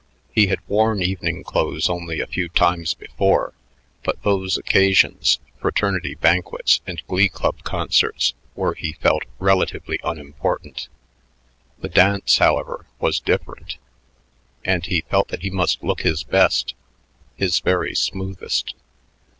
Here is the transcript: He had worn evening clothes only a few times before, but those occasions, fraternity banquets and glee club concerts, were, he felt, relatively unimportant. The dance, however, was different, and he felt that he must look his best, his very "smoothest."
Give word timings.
He 0.33 0.47
had 0.47 0.67
worn 0.67 0.99
evening 1.03 1.43
clothes 1.43 1.87
only 1.87 2.19
a 2.19 2.25
few 2.25 2.49
times 2.49 2.95
before, 2.95 3.53
but 4.03 4.23
those 4.23 4.57
occasions, 4.57 5.37
fraternity 5.59 6.15
banquets 6.15 6.81
and 6.87 7.05
glee 7.05 7.29
club 7.29 7.61
concerts, 7.61 8.33
were, 8.55 8.73
he 8.73 8.93
felt, 8.93 9.25
relatively 9.37 9.99
unimportant. 10.03 10.87
The 11.77 11.89
dance, 11.89 12.39
however, 12.39 12.87
was 12.99 13.19
different, 13.19 13.77
and 14.65 14.83
he 14.83 15.01
felt 15.01 15.27
that 15.27 15.43
he 15.43 15.51
must 15.51 15.83
look 15.83 16.01
his 16.01 16.23
best, 16.23 16.73
his 17.35 17.59
very 17.59 17.93
"smoothest." 17.93 18.73